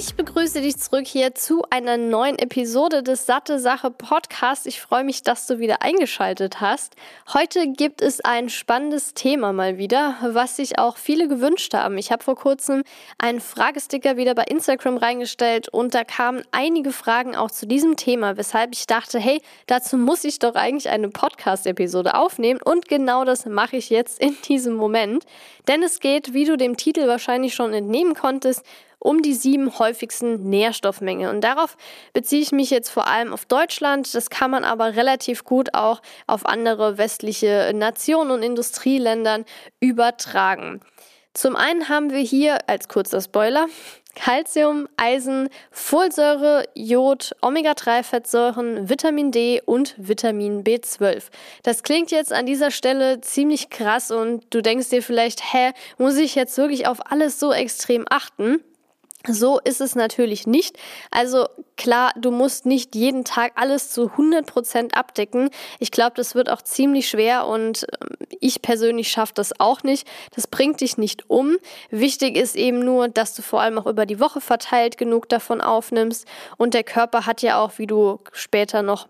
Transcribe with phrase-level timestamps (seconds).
[0.00, 4.68] Ich begrüße dich zurück hier zu einer neuen Episode des Satte Sache Podcast.
[4.68, 6.94] Ich freue mich, dass du wieder eingeschaltet hast.
[7.34, 11.98] Heute gibt es ein spannendes Thema mal wieder, was sich auch viele gewünscht haben.
[11.98, 12.84] Ich habe vor kurzem
[13.18, 18.36] einen Fragesticker wieder bei Instagram reingestellt und da kamen einige Fragen auch zu diesem Thema,
[18.36, 23.46] weshalb ich dachte, hey, dazu muss ich doch eigentlich eine Podcast-Episode aufnehmen und genau das
[23.46, 25.24] mache ich jetzt in diesem Moment.
[25.66, 28.62] Denn es geht, wie du dem Titel wahrscheinlich schon entnehmen konntest,
[28.98, 31.30] um die sieben häufigsten Nährstoffmengen.
[31.30, 31.76] Und darauf
[32.12, 34.14] beziehe ich mich jetzt vor allem auf Deutschland.
[34.14, 39.44] Das kann man aber relativ gut auch auf andere westliche Nationen und Industrieländern
[39.80, 40.80] übertragen.
[41.34, 43.66] Zum einen haben wir hier als kurzer Spoiler
[44.18, 51.24] Calcium, Eisen, Folsäure, Jod, Omega-3-Fettsäuren, Vitamin D und Vitamin B12.
[51.62, 56.16] Das klingt jetzt an dieser Stelle ziemlich krass und du denkst dir vielleicht, hä, muss
[56.16, 58.58] ich jetzt wirklich auf alles so extrem achten?
[59.30, 60.78] So ist es natürlich nicht.
[61.10, 65.50] Also klar, du musst nicht jeden Tag alles zu 100 Prozent abdecken.
[65.78, 68.08] Ich glaube, das wird auch ziemlich schwer und ähm,
[68.40, 70.08] ich persönlich schaffe das auch nicht.
[70.34, 71.56] Das bringt dich nicht um.
[71.90, 75.60] Wichtig ist eben nur, dass du vor allem auch über die Woche verteilt genug davon
[75.60, 76.26] aufnimmst.
[76.56, 79.08] Und der Körper hat ja auch, wie du später noch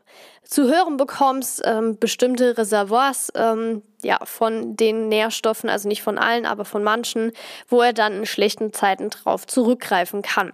[0.48, 6.46] zu hören bekommst, ähm, bestimmte Reservoirs ähm, ja, von den Nährstoffen, also nicht von allen,
[6.46, 7.32] aber von manchen,
[7.68, 10.52] wo er dann in schlechten Zeiten drauf zurückgreifen kann.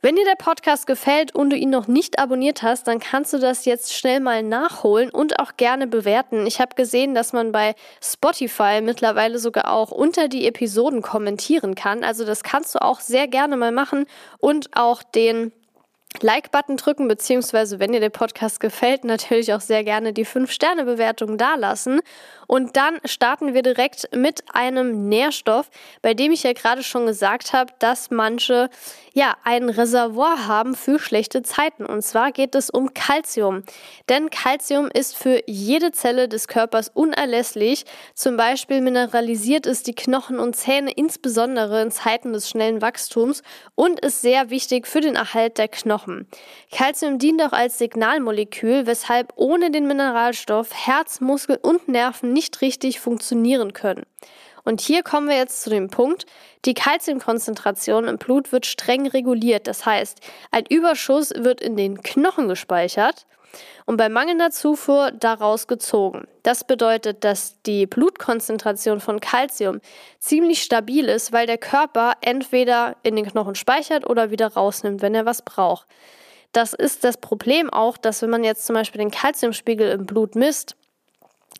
[0.00, 3.38] Wenn dir der Podcast gefällt und du ihn noch nicht abonniert hast, dann kannst du
[3.38, 6.44] das jetzt schnell mal nachholen und auch gerne bewerten.
[6.46, 12.02] Ich habe gesehen, dass man bei Spotify mittlerweile sogar auch unter die Episoden kommentieren kann.
[12.02, 14.06] Also das kannst du auch sehr gerne mal machen
[14.38, 15.52] und auch den
[16.20, 22.00] Like-Button drücken, beziehungsweise wenn dir der Podcast gefällt, natürlich auch sehr gerne die 5-Sterne-Bewertung dalassen.
[22.46, 25.70] Und dann starten wir direkt mit einem Nährstoff,
[26.02, 28.68] bei dem ich ja gerade schon gesagt habe, dass manche
[29.14, 31.86] ja ein Reservoir haben für schlechte Zeiten.
[31.86, 33.62] Und zwar geht es um Calcium.
[34.08, 37.84] Denn Calcium ist für jede Zelle des Körpers unerlässlich.
[38.14, 43.42] Zum Beispiel mineralisiert es die Knochen und Zähne insbesondere in Zeiten des schnellen Wachstums
[43.74, 46.01] und ist sehr wichtig für den Erhalt der Knochen.
[46.70, 53.00] Calcium dient auch als Signalmolekül, weshalb ohne den Mineralstoff Herz, Muskel und Nerven nicht richtig
[53.00, 54.04] funktionieren können.
[54.64, 56.26] Und hier kommen wir jetzt zu dem Punkt,
[56.64, 59.66] die Kalziumkonzentration im Blut wird streng reguliert.
[59.66, 60.20] Das heißt,
[60.52, 63.26] ein Überschuss wird in den Knochen gespeichert
[63.86, 66.26] und bei mangelnder Zufuhr daraus gezogen.
[66.42, 69.80] Das bedeutet, dass die Blutkonzentration von Kalzium
[70.18, 75.14] ziemlich stabil ist, weil der Körper entweder in den Knochen speichert oder wieder rausnimmt, wenn
[75.14, 75.86] er was braucht.
[76.52, 80.34] Das ist das Problem auch, dass wenn man jetzt zum Beispiel den Kalziumspiegel im Blut
[80.34, 80.76] misst,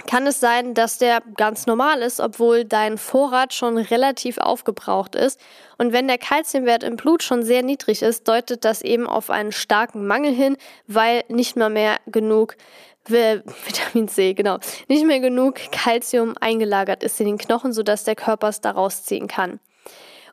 [0.06, 5.40] kann es sein, dass der ganz normal ist, obwohl dein Vorrat schon relativ aufgebraucht ist.
[5.78, 9.52] Und wenn der Kalziumwert im Blut schon sehr niedrig ist, deutet das eben auf einen
[9.52, 12.56] starken Mangel hin, weil nicht mal mehr genug
[13.06, 18.48] Vitamin C, genau, nicht mehr genug Kalzium eingelagert ist in den Knochen, sodass der Körper
[18.48, 19.58] es daraus ziehen kann.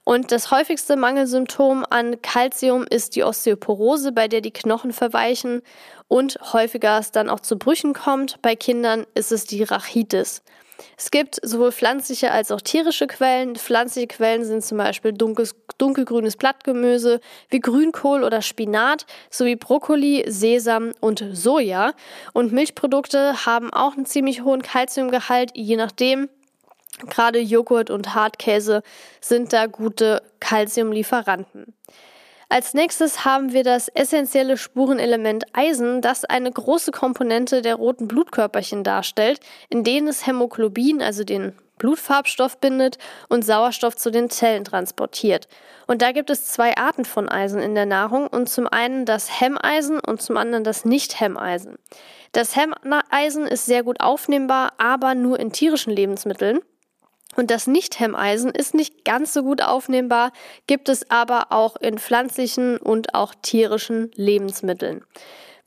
[0.09, 5.61] Und das häufigste Mangelsymptom an Kalzium ist die Osteoporose, bei der die Knochen verweichen
[6.07, 8.41] und häufiger es dann auch zu Brüchen kommt.
[8.41, 10.41] Bei Kindern ist es die Rachitis.
[10.97, 13.55] Es gibt sowohl pflanzliche als auch tierische Quellen.
[13.55, 17.19] Pflanzliche Quellen sind zum Beispiel dunkles, dunkelgrünes Blattgemüse
[17.51, 21.93] wie Grünkohl oder Spinat sowie Brokkoli, Sesam und Soja.
[22.33, 26.29] Und Milchprodukte haben auch einen ziemlich hohen Kalziumgehalt, je nachdem,
[27.09, 28.83] Gerade Joghurt und Hartkäse
[29.21, 31.73] sind da gute Kalziumlieferanten.
[32.51, 38.83] Als nächstes haben wir das essentielle Spurenelement Eisen, das eine große Komponente der roten Blutkörperchen
[38.83, 39.39] darstellt,
[39.69, 42.97] in denen es Hämoglobin, also den Blutfarbstoff bindet
[43.29, 45.47] und Sauerstoff zu den Zellen transportiert.
[45.85, 49.39] Und da gibt es zwei Arten von Eisen in der Nahrung und zum einen das
[49.39, 51.77] Hemmeisen und zum anderen das Nicht-Hemmeisen.
[52.31, 56.59] Das Hemmeisen ist sehr gut aufnehmbar, aber nur in tierischen Lebensmitteln.
[57.35, 60.31] Und das Nicht-Hemmeisen ist nicht ganz so gut aufnehmbar,
[60.67, 65.05] gibt es aber auch in pflanzlichen und auch tierischen Lebensmitteln.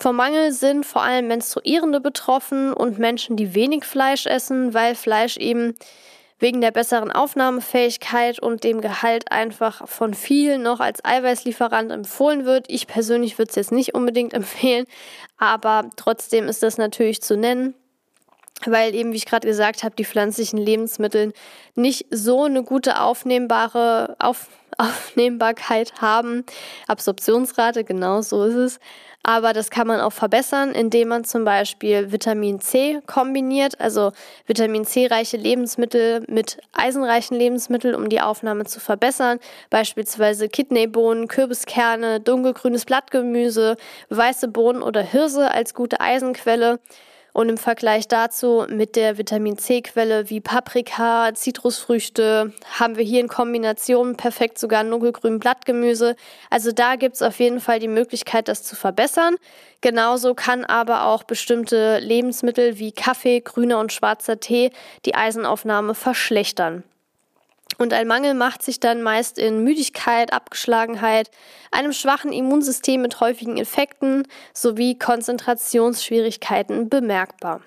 [0.01, 5.37] Vom Mangel sind vor allem Menstruierende betroffen und Menschen, die wenig Fleisch essen, weil Fleisch
[5.37, 5.77] eben
[6.41, 12.67] wegen der besseren Aufnahmefähigkeit und dem Gehalt einfach von vielen noch als Eiweißlieferant empfohlen wird.
[12.69, 14.87] Ich persönlich würde es jetzt nicht unbedingt empfehlen,
[15.39, 17.75] aber trotzdem ist das natürlich zu nennen
[18.67, 21.33] weil eben, wie ich gerade gesagt habe, die pflanzlichen Lebensmittel
[21.75, 24.49] nicht so eine gute aufnehmbare Auf
[24.79, 26.45] Aufnehmbarkeit haben.
[26.89, 28.81] Absorptionsrate, genau so ist es.
[29.25, 34.11] Aber das kann man auch verbessern, indem man zum Beispiel Vitamin C kombiniert, also
[34.47, 39.39] Vitamin C-reiche Lebensmittel mit eisenreichen Lebensmitteln, um die Aufnahme zu verbessern.
[39.71, 43.77] Beispielsweise Kidneybohnen, Kürbiskerne, dunkelgrünes Blattgemüse,
[44.09, 46.81] weiße Bohnen oder Hirse als gute Eisenquelle.
[47.33, 53.29] Und im Vergleich dazu mit der Vitamin C-Quelle wie Paprika, Zitrusfrüchte haben wir hier in
[53.29, 56.15] Kombination perfekt sogar dunkelgrün Blattgemüse.
[56.51, 59.37] Also da gibt es auf jeden Fall die Möglichkeit, das zu verbessern.
[59.81, 64.71] Genauso kann aber auch bestimmte Lebensmittel wie Kaffee, grüner und schwarzer Tee
[65.07, 66.85] die Eisenaufnahme verschlechtern.
[67.79, 71.31] Und ein Mangel macht sich dann meist in Müdigkeit, Abgeschlagenheit,
[71.71, 77.63] einem schwachen Immunsystem mit häufigen Infekten sowie Konzentrationsschwierigkeiten bemerkbar.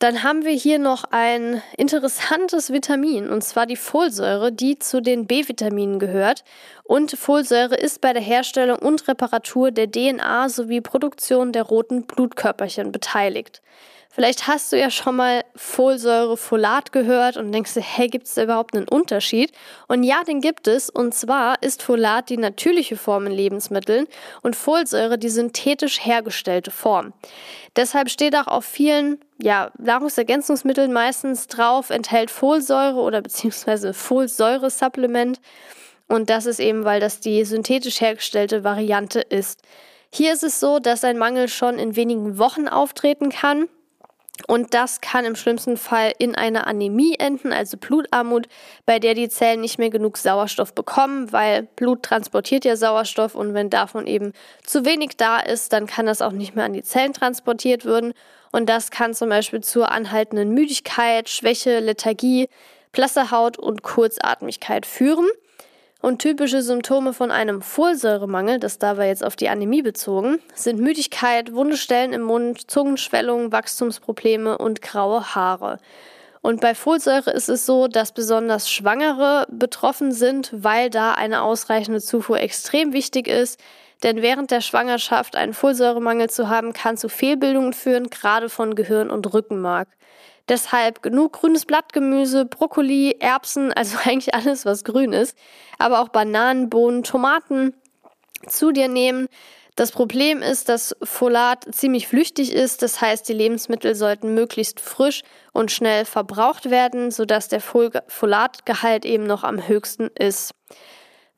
[0.00, 5.26] Dann haben wir hier noch ein interessantes Vitamin, und zwar die Folsäure, die zu den
[5.26, 6.42] B-Vitaminen gehört.
[6.84, 12.92] Und Folsäure ist bei der Herstellung und Reparatur der DNA sowie Produktion der roten Blutkörperchen
[12.92, 13.60] beteiligt.
[14.12, 18.42] Vielleicht hast du ja schon mal Folsäure-Folat gehört und denkst dir, hey, gibt es da
[18.42, 19.52] überhaupt einen Unterschied?
[19.86, 20.90] Und ja, den gibt es.
[20.90, 24.08] Und zwar ist Folat die natürliche Form in Lebensmitteln
[24.42, 27.12] und Folsäure die synthetisch hergestellte Form.
[27.76, 35.40] Deshalb steht auch auf vielen ja, Nahrungsergänzungsmitteln meistens drauf, enthält Folsäure oder beziehungsweise Folsäure-Supplement.
[36.08, 39.62] Und das ist eben, weil das die synthetisch hergestellte Variante ist.
[40.12, 43.68] Hier ist es so, dass ein Mangel schon in wenigen Wochen auftreten kann.
[44.46, 48.46] Und das kann im schlimmsten Fall in einer Anämie enden, also Blutarmut,
[48.86, 53.54] bei der die Zellen nicht mehr genug Sauerstoff bekommen, weil Blut transportiert ja Sauerstoff und
[53.54, 54.32] wenn davon eben
[54.64, 58.12] zu wenig da ist, dann kann das auch nicht mehr an die Zellen transportiert werden.
[58.52, 62.48] Und das kann zum Beispiel zur anhaltenden Müdigkeit, Schwäche, Lethargie,
[62.92, 65.28] blasse Haut und Kurzatmigkeit führen.
[66.02, 70.80] Und typische Symptome von einem Folsäuremangel, das da war jetzt auf die Anämie bezogen, sind
[70.80, 75.78] Müdigkeit, wunde Stellen im Mund, Zungenschwellung, Wachstumsprobleme und graue Haare.
[76.40, 82.00] Und bei Folsäure ist es so, dass besonders Schwangere betroffen sind, weil da eine ausreichende
[82.00, 83.60] Zufuhr extrem wichtig ist.
[84.02, 89.10] Denn während der Schwangerschaft einen Folsäuremangel zu haben, kann zu Fehlbildungen führen, gerade von Gehirn
[89.10, 89.88] und Rückenmark.
[90.48, 95.36] Deshalb genug grünes Blattgemüse, Brokkoli, Erbsen, also eigentlich alles, was grün ist,
[95.78, 97.74] aber auch Bananen, Bohnen, Tomaten
[98.46, 99.28] zu dir nehmen.
[99.76, 105.22] Das Problem ist, dass Folat ziemlich flüchtig ist, das heißt, die Lebensmittel sollten möglichst frisch
[105.52, 110.52] und schnell verbraucht werden, sodass der Folatgehalt eben noch am höchsten ist.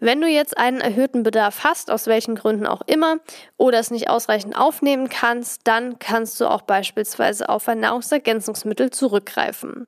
[0.04, 3.18] Wenn du jetzt einen erhöhten Bedarf hast, aus welchen Gründen auch immer,
[3.56, 9.86] oder es nicht ausreichend aufnehmen kannst, dann kannst du auch beispielsweise auf ein Nahrungsergänzungsmittel zurückgreifen.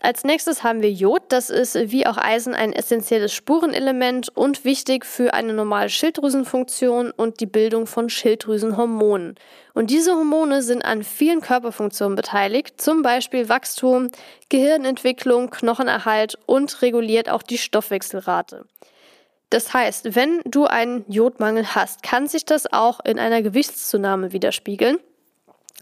[0.00, 1.22] Als nächstes haben wir Jod.
[1.28, 7.40] Das ist wie auch Eisen ein essentielles Spurenelement und wichtig für eine normale Schilddrüsenfunktion und
[7.40, 9.34] die Bildung von Schilddrüsenhormonen.
[9.74, 14.10] Und diese Hormone sind an vielen Körperfunktionen beteiligt, zum Beispiel Wachstum,
[14.48, 18.66] Gehirnentwicklung, Knochenerhalt und reguliert auch die Stoffwechselrate.
[19.50, 24.98] Das heißt, wenn du einen Jodmangel hast, kann sich das auch in einer Gewichtszunahme widerspiegeln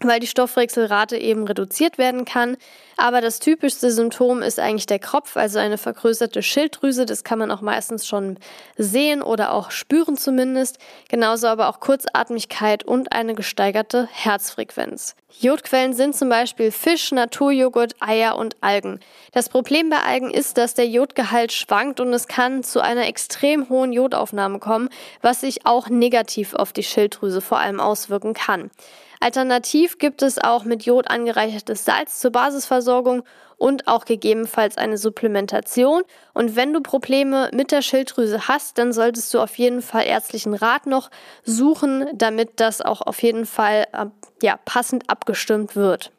[0.01, 2.57] weil die Stoffwechselrate eben reduziert werden kann.
[2.97, 7.05] Aber das typischste Symptom ist eigentlich der Kropf, also eine vergrößerte Schilddrüse.
[7.05, 8.37] Das kann man auch meistens schon
[8.75, 10.79] sehen oder auch spüren zumindest.
[11.09, 15.15] Genauso aber auch Kurzatmigkeit und eine gesteigerte Herzfrequenz.
[15.39, 18.99] Jodquellen sind zum Beispiel Fisch, Naturjoghurt, Eier und Algen.
[19.31, 23.69] Das Problem bei Algen ist, dass der Jodgehalt schwankt und es kann zu einer extrem
[23.69, 24.89] hohen Jodaufnahme kommen,
[25.21, 28.71] was sich auch negativ auf die Schilddrüse vor allem auswirken kann.
[29.19, 33.23] Alternativ gibt es auch mit Jod angereichertes Salz zur Basisversorgung
[33.57, 36.03] und auch gegebenenfalls eine Supplementation.
[36.33, 40.53] Und wenn du Probleme mit der Schilddrüse hast, dann solltest du auf jeden Fall ärztlichen
[40.53, 41.09] Rat noch
[41.43, 44.05] suchen, damit das auch auf jeden Fall äh,
[44.41, 46.11] ja, passend abgestimmt wird.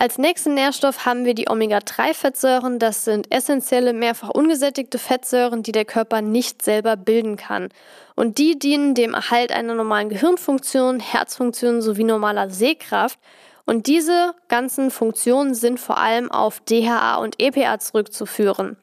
[0.00, 2.78] Als nächsten Nährstoff haben wir die Omega-3-Fettsäuren.
[2.78, 7.70] Das sind essentielle, mehrfach ungesättigte Fettsäuren, die der Körper nicht selber bilden kann.
[8.14, 13.18] Und die dienen dem Erhalt einer normalen Gehirnfunktion, Herzfunktion sowie normaler Sehkraft.
[13.66, 18.76] Und diese ganzen Funktionen sind vor allem auf DHA und EPA zurückzuführen.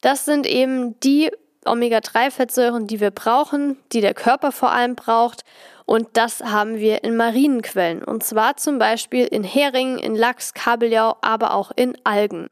[0.00, 1.30] Das sind eben die
[1.66, 5.44] Omega-3-Fettsäuren, die wir brauchen, die der Körper vor allem braucht.
[5.88, 8.04] Und das haben wir in marinen Quellen.
[8.04, 12.48] Und zwar zum Beispiel in Heringen, in Lachs, Kabeljau, aber auch in Algen.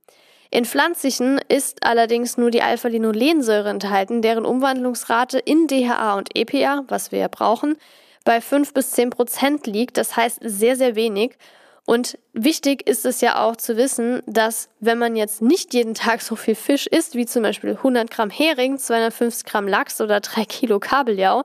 [0.50, 7.12] In pflanzlichen ist allerdings nur die Alpha-Linolensäure enthalten, deren Umwandlungsrate in DHA und EPA, was
[7.12, 7.76] wir ja brauchen,
[8.24, 9.98] bei 5 bis 10 Prozent liegt.
[9.98, 11.36] Das heißt sehr, sehr wenig.
[11.84, 16.22] Und wichtig ist es ja auch zu wissen, dass wenn man jetzt nicht jeden Tag
[16.22, 20.46] so viel Fisch isst, wie zum Beispiel 100 Gramm Hering, 250 Gramm Lachs oder 3
[20.46, 21.44] Kilo Kabeljau,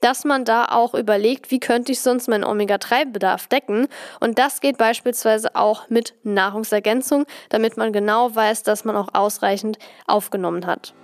[0.00, 3.88] dass man da auch überlegt, wie könnte ich sonst meinen Omega-3-Bedarf decken.
[4.20, 9.78] Und das geht beispielsweise auch mit Nahrungsergänzung, damit man genau weiß, dass man auch ausreichend
[10.06, 10.94] aufgenommen hat.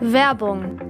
[0.00, 0.89] Werbung.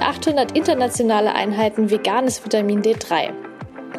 [0.00, 3.49] 800 internationale Einheiten veganes Vitamin D3.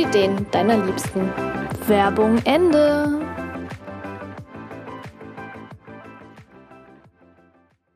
[0.00, 1.32] sowie den deiner Liebsten.
[1.86, 3.20] Werbung Ende.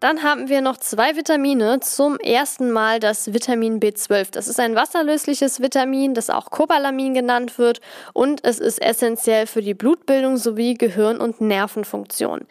[0.01, 1.81] Dann haben wir noch zwei Vitamine.
[1.81, 4.33] Zum ersten Mal das Vitamin B12.
[4.33, 7.81] Das ist ein wasserlösliches Vitamin, das auch Cobalamin genannt wird
[8.13, 12.43] und es ist essentiell für die Blutbildung sowie Gehirn- und Nervenfunktion.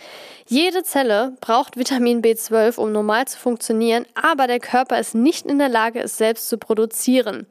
[0.48, 5.60] Jede Zelle braucht Vitamin B12, um normal zu funktionieren, aber der Körper ist nicht in
[5.60, 7.46] der Lage, es selbst zu produzieren.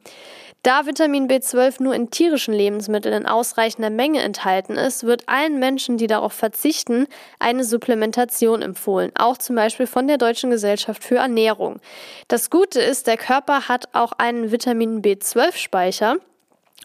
[0.63, 5.97] Da Vitamin B12 nur in tierischen Lebensmitteln in ausreichender Menge enthalten ist, wird allen Menschen,
[5.97, 11.81] die darauf verzichten, eine Supplementation empfohlen, auch zum Beispiel von der Deutschen Gesellschaft für Ernährung.
[12.29, 16.15] Das Gute ist, der Körper hat auch einen Vitamin B12-Speicher.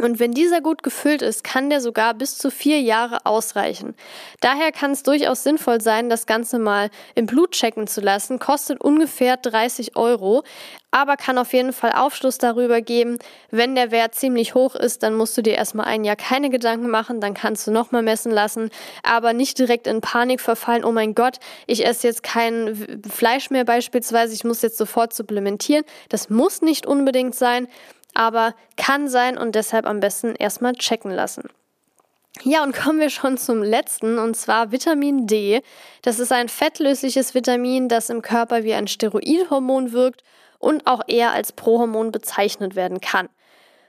[0.00, 3.94] Und wenn dieser gut gefüllt ist, kann der sogar bis zu vier Jahre ausreichen.
[4.40, 8.38] Daher kann es durchaus sinnvoll sein, das Ganze mal im Blut checken zu lassen.
[8.38, 10.44] Kostet ungefähr 30 Euro,
[10.90, 13.18] aber kann auf jeden Fall Aufschluss darüber geben.
[13.50, 16.88] Wenn der Wert ziemlich hoch ist, dann musst du dir erstmal ein Jahr keine Gedanken
[16.88, 18.70] machen, dann kannst du nochmal messen lassen,
[19.02, 20.84] aber nicht direkt in Panik verfallen.
[20.84, 25.84] Oh mein Gott, ich esse jetzt kein Fleisch mehr beispielsweise, ich muss jetzt sofort supplementieren.
[26.08, 27.68] Das muss nicht unbedingt sein
[28.18, 31.48] aber kann sein und deshalb am besten erstmal checken lassen.
[32.42, 35.62] Ja, und kommen wir schon zum letzten, und zwar Vitamin D.
[36.02, 40.24] Das ist ein fettlösliches Vitamin, das im Körper wie ein Steroidhormon wirkt
[40.58, 43.28] und auch eher als Prohormon bezeichnet werden kann.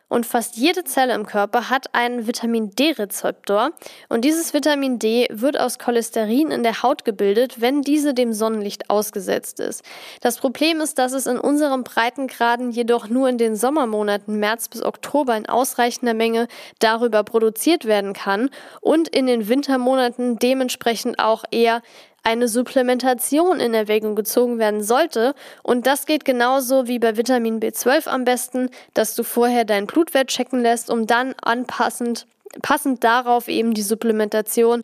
[0.10, 3.72] Und fast jede Zelle im Körper hat einen Vitamin D-Rezeptor.
[4.10, 8.89] Und dieses Vitamin D wird aus Cholesterin in der Haut gebildet, wenn diese dem Sonnenlicht
[8.89, 9.84] ausgesetzt ist.
[10.22, 14.84] Das Problem ist, dass es in unseren Breitengraden jedoch nur in den Sommermonaten März bis
[14.84, 16.48] Oktober in ausreichender Menge
[16.80, 18.50] darüber produziert werden kann
[18.82, 21.84] und in den Wintermonaten dementsprechend auch eher
[22.23, 25.33] eine Supplementation in Erwägung gezogen werden sollte.
[25.63, 30.27] Und das geht genauso wie bei Vitamin B12 am besten, dass du vorher deinen Blutwert
[30.27, 32.25] checken lässt, um dann anpassend,
[32.61, 34.83] passend darauf eben die Supplementation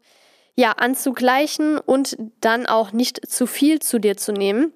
[0.56, 4.72] ja, anzugleichen und dann auch nicht zu viel zu dir zu nehmen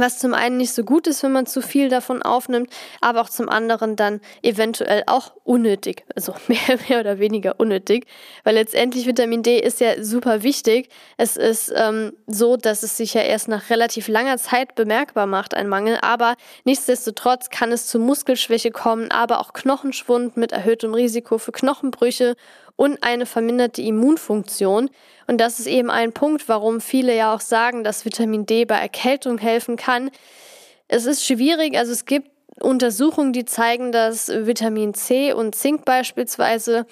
[0.00, 2.70] was zum einen nicht so gut ist, wenn man zu viel davon aufnimmt,
[3.00, 8.06] aber auch zum anderen dann eventuell auch unnötig, also mehr, mehr oder weniger unnötig,
[8.42, 10.88] weil letztendlich Vitamin D ist ja super wichtig.
[11.16, 15.54] Es ist ähm, so, dass es sich ja erst nach relativ langer Zeit bemerkbar macht,
[15.54, 21.38] ein Mangel, aber nichtsdestotrotz kann es zu Muskelschwäche kommen, aber auch Knochenschwund mit erhöhtem Risiko
[21.38, 22.36] für Knochenbrüche
[22.76, 24.90] und eine verminderte Immunfunktion.
[25.26, 28.76] Und das ist eben ein Punkt, warum viele ja auch sagen, dass Vitamin D bei
[28.76, 30.10] Erkältung helfen kann.
[30.88, 36.86] Es ist schwierig, also es gibt Untersuchungen, die zeigen, dass Vitamin C und Zink beispielsweise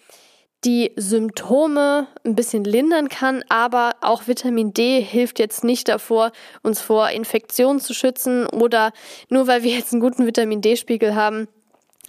[0.65, 6.31] die Symptome ein bisschen lindern kann, aber auch Vitamin D hilft jetzt nicht davor,
[6.63, 8.93] uns vor Infektionen zu schützen oder
[9.29, 11.49] nur weil wir jetzt einen guten Vitamin D-Spiegel haben,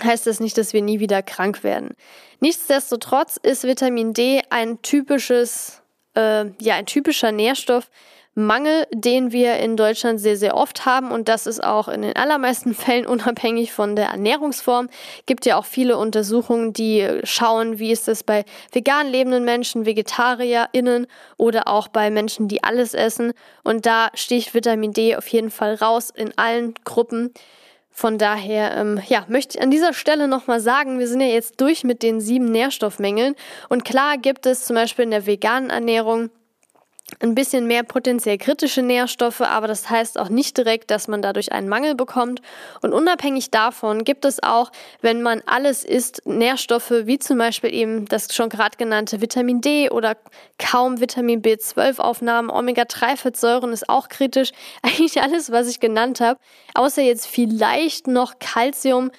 [0.02, 1.96] heißt das nicht, dass wir nie wieder krank werden.
[2.40, 5.82] Nichtsdestotrotz ist Vitamin D ein typisches,
[6.16, 7.90] äh, ja, ein typischer Nährstoff,
[8.36, 11.12] Mangel, den wir in Deutschland sehr, sehr oft haben.
[11.12, 14.90] Und das ist auch in den allermeisten Fällen unabhängig von der Ernährungsform.
[15.28, 21.06] Gibt ja auch viele Untersuchungen, die schauen, wie ist es bei vegan lebenden Menschen, VegetarierInnen
[21.38, 23.34] oder auch bei Menschen, die alles essen.
[23.64, 27.34] Und da sticht Vitamin D auf jeden Fall raus in allen Gruppen.
[27.96, 31.62] Von daher, ähm, ja, möchte ich an dieser Stelle nochmal sagen, wir sind ja jetzt
[31.62, 33.36] durch mit den sieben Nährstoffmängeln.
[33.70, 36.32] Und klar gibt es zum Beispiel in der veganen Ernährung
[37.20, 41.52] ein bisschen mehr potenziell kritische Nährstoffe, aber das heißt auch nicht direkt, dass man dadurch
[41.52, 42.42] einen Mangel bekommt.
[42.82, 48.06] Und unabhängig davon gibt es auch, wenn man alles isst, Nährstoffe wie zum Beispiel eben
[48.06, 50.16] das schon gerade genannte Vitamin D oder
[50.60, 54.52] kaum Vitamin B12-Aufnahmen, Omega-3-Fettsäuren ist auch kritisch.
[54.82, 56.40] Eigentlich alles, was ich genannt habe,
[56.74, 59.12] außer jetzt vielleicht noch Calcium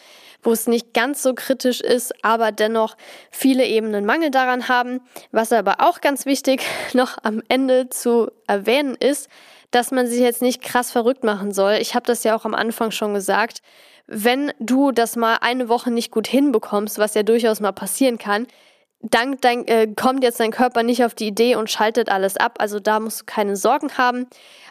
[0.44, 2.96] wo es nicht ganz so kritisch ist, aber dennoch
[3.30, 5.00] viele eben einen Mangel daran haben.
[5.32, 9.28] Was aber auch ganz wichtig noch am Ende zu erwähnen ist,
[9.70, 11.74] dass man sich jetzt nicht krass verrückt machen soll.
[11.80, 13.60] Ich habe das ja auch am Anfang schon gesagt.
[14.06, 18.46] Wenn du das mal eine Woche nicht gut hinbekommst, was ja durchaus mal passieren kann,
[19.10, 22.56] dann dein, äh, kommt jetzt dein Körper nicht auf die Idee und schaltet alles ab.
[22.58, 24.26] Also da musst du keine Sorgen haben.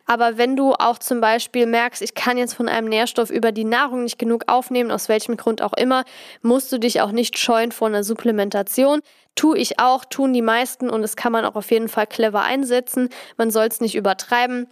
[0.06, 3.64] Aber wenn du auch zum Beispiel merkst, ich kann jetzt von einem Nährstoff über die
[3.64, 6.04] Nahrung nicht genug aufnehmen, aus welchem Grund auch immer,
[6.42, 9.02] musst du dich auch nicht scheuen vor einer Supplementation.
[9.36, 12.42] Tu ich auch, tun die meisten und das kann man auch auf jeden Fall clever
[12.42, 13.10] einsetzen.
[13.38, 14.68] Man soll es nicht übertreiben.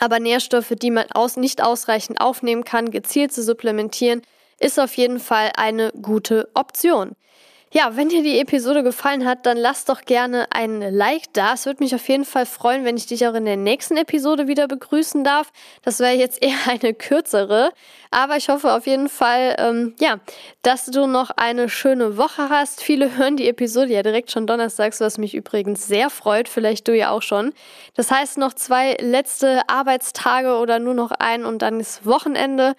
[0.00, 4.22] Aber Nährstoffe, die man aus, nicht ausreichend aufnehmen kann, gezielt zu supplementieren,
[4.58, 7.14] ist auf jeden Fall eine gute Option.
[7.76, 11.52] Ja, wenn dir die Episode gefallen hat, dann lass doch gerne ein Like da.
[11.52, 14.48] Es würde mich auf jeden Fall freuen, wenn ich dich auch in der nächsten Episode
[14.48, 15.52] wieder begrüßen darf.
[15.82, 17.72] Das wäre jetzt eher eine kürzere,
[18.10, 20.20] aber ich hoffe auf jeden Fall, ähm, ja,
[20.62, 22.82] dass du noch eine schöne Woche hast.
[22.82, 26.48] Viele hören die Episode ja direkt schon donnerstags, was mich übrigens sehr freut.
[26.48, 27.52] Vielleicht du ja auch schon.
[27.94, 32.74] Das heißt noch zwei letzte Arbeitstage oder nur noch ein und dann ist Wochenende.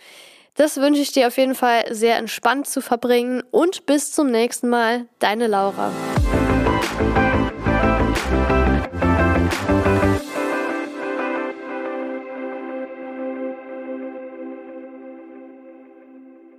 [0.58, 4.70] Das wünsche ich dir auf jeden Fall sehr entspannt zu verbringen und bis zum nächsten
[4.70, 5.92] Mal, deine Laura.